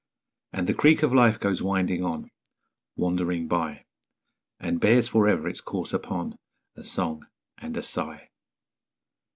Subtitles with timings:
[0.51, 2.31] And the creek of life goes winding on,
[2.95, 3.85] Wandering by;
[4.59, 6.39] And bears for ever, its course upon,
[6.75, 7.27] A song
[7.59, 8.29] and a sigh.